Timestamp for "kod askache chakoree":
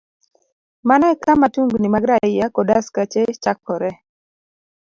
2.55-3.97